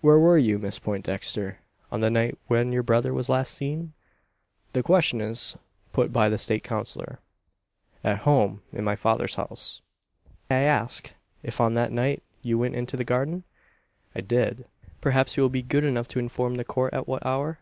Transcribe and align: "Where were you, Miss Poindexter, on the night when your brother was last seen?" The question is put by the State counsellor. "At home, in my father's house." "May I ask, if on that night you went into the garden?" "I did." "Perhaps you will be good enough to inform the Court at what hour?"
"Where 0.00 0.18
were 0.18 0.38
you, 0.38 0.58
Miss 0.58 0.78
Poindexter, 0.78 1.58
on 1.92 2.00
the 2.00 2.08
night 2.08 2.38
when 2.46 2.72
your 2.72 2.82
brother 2.82 3.12
was 3.12 3.28
last 3.28 3.52
seen?" 3.52 3.92
The 4.72 4.82
question 4.82 5.20
is 5.20 5.58
put 5.92 6.14
by 6.14 6.30
the 6.30 6.38
State 6.38 6.62
counsellor. 6.64 7.18
"At 8.02 8.20
home, 8.20 8.62
in 8.72 8.84
my 8.84 8.96
father's 8.96 9.34
house." 9.34 9.82
"May 10.48 10.60
I 10.60 10.62
ask, 10.62 11.12
if 11.42 11.60
on 11.60 11.74
that 11.74 11.92
night 11.92 12.22
you 12.40 12.56
went 12.56 12.74
into 12.74 12.96
the 12.96 13.04
garden?" 13.04 13.44
"I 14.14 14.22
did." 14.22 14.64
"Perhaps 15.02 15.36
you 15.36 15.42
will 15.42 15.50
be 15.50 15.60
good 15.60 15.84
enough 15.84 16.08
to 16.08 16.18
inform 16.20 16.54
the 16.54 16.64
Court 16.64 16.94
at 16.94 17.06
what 17.06 17.26
hour?" 17.26 17.58